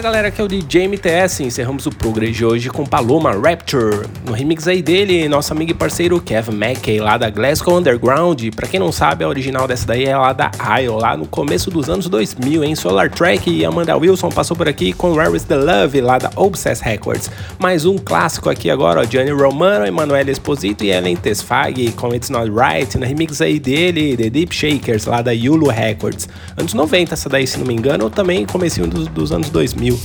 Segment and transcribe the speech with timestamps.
[0.00, 1.42] Fala galera, aqui é o DJ MTS.
[1.42, 4.06] Encerramos o Progress de hoje com Paloma Rapture.
[4.24, 8.42] No remix aí dele, nosso amigo e parceiro Kevin Mackey, lá da Glasgow Underground.
[8.56, 11.70] Pra quem não sabe, a original dessa daí é lá da IO, lá no começo
[11.70, 13.50] dos anos 2000, em Solar Track.
[13.50, 17.30] E Amanda Wilson passou por aqui com Where is the Love, lá da Obsess Records.
[17.58, 22.30] Mais um clássico aqui agora, ó, Gianni Romano, Emanuele Esposito e Ellen Tesfag com It's
[22.30, 22.96] Not Right.
[22.96, 26.26] No remix aí dele, The Deep Shakers, lá da Yulu Records.
[26.56, 29.89] Anos 90, essa daí, se não me engano, ou também comecinho dos, dos anos 2000.
[29.90, 30.00] 2000,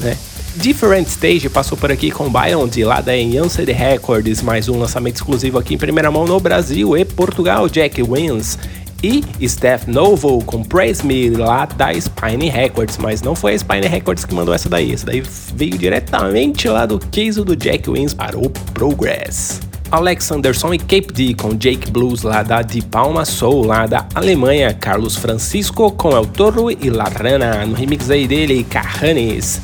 [0.00, 0.16] né?
[0.56, 5.58] Different Stage passou por aqui com Beyond, lá da Yancey Records, mais um lançamento exclusivo
[5.58, 8.58] aqui em primeira mão no Brasil e Portugal, Jack Wins.
[9.00, 13.86] E Steph Novo com Praise Me lá da Spine Records, mas não foi a Spine
[13.86, 15.22] Records que mandou essa daí, essa daí
[15.54, 19.67] veio diretamente lá do case do Jack Wins para o Progress.
[19.90, 24.06] Alex Anderson e Cape D com Jake Blues lá da De Palma Soul lá da
[24.14, 29.60] Alemanha, Carlos Francisco com El Toro e Larrana no remix aí dele, Carranes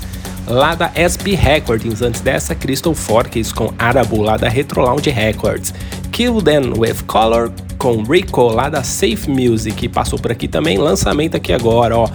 [0.46, 5.72] lá da SP Records, antes dessa Crystal Forks com Arabo lá da Retro Lounge Records,
[6.12, 11.36] Kill Them With Color com Rico lá da Safe Music, passou por aqui também, lançamento
[11.36, 12.08] aqui agora, ó.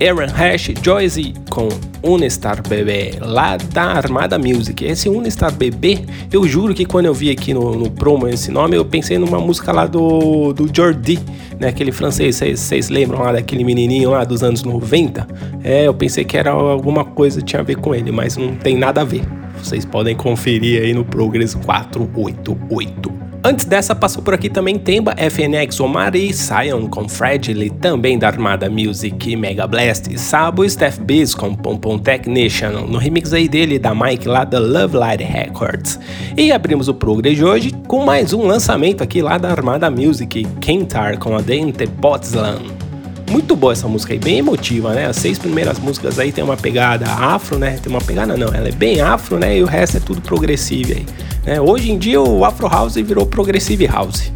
[0.00, 1.68] Aaron Hash Joyce com
[2.02, 4.84] Unistar Bebê, lá da Armada Music.
[4.84, 6.00] Esse Unistar Bebê,
[6.32, 9.38] eu juro que quando eu vi aqui no, no promo esse nome, eu pensei numa
[9.38, 11.18] música lá do, do Jordi,
[11.58, 11.68] né?
[11.68, 15.26] Aquele francês, vocês lembram lá daquele menininho lá dos anos 90?
[15.62, 18.76] É, eu pensei que era alguma coisa tinha a ver com ele, mas não tem
[18.76, 19.22] nada a ver.
[19.62, 23.21] Vocês podem conferir aí no Progress 488.
[23.44, 28.28] Antes dessa, passou por aqui também Temba, FNX Omar e Sion com Fragile, também da
[28.28, 33.92] Armada Music Mega Blast, Sabo Steph Biz com Pompom Technician, no remix aí dele da
[33.92, 35.98] Mike lá da Love Light Records.
[36.36, 40.44] E abrimos o Progress de hoje com mais um lançamento aqui lá da Armada Music,
[40.60, 42.81] Kentar com a Dente Potslan.
[43.30, 45.06] Muito boa essa música aí, bem emotiva, né?
[45.06, 47.78] As seis primeiras músicas aí tem uma pegada afro, né?
[47.82, 49.58] Tem uma pegada não, ela é bem afro, né?
[49.58, 51.06] E o resto é tudo progressivo aí.
[51.46, 51.60] Né?
[51.60, 54.32] Hoje em dia o Afro House virou Progressive House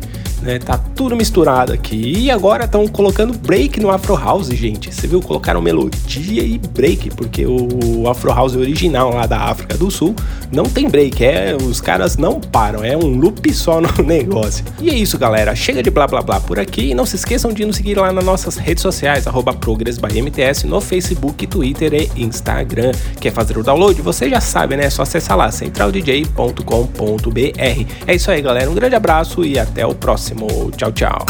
[0.46, 0.58] né?
[0.58, 2.14] Tá tudo misturado aqui.
[2.18, 4.94] E agora estão colocando break no Afro House, gente.
[4.94, 5.20] Você viu?
[5.20, 10.14] Colocaram melodia e break, porque o Afro House original lá da África do Sul
[10.52, 11.24] não tem break.
[11.24, 14.64] É, os caras não param, é um loop só no negócio.
[14.80, 15.54] E é isso, galera.
[15.54, 16.90] Chega de blá blá blá por aqui.
[16.90, 19.24] E não se esqueçam de nos seguir lá nas nossas redes sociais,
[19.60, 22.92] ProgressByMTS, no Facebook, Twitter e Instagram.
[23.20, 24.00] Quer fazer o download?
[24.02, 24.84] Você já sabe, né?
[24.84, 27.92] É só acessar lá, centraldj.com.br.
[28.06, 28.70] É isso aí, galera.
[28.70, 30.70] Um grande abraço e até o próximo próximo.
[30.76, 31.26] Tchau, tchau.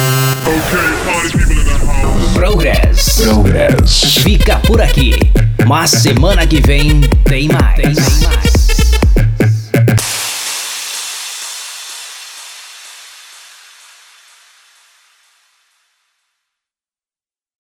[2.34, 3.22] Progress.
[3.22, 4.18] Progress.
[4.18, 5.14] Fica por aqui.
[5.66, 7.76] Mas semana que vem tem mais.
[7.76, 8.55] Tem mais.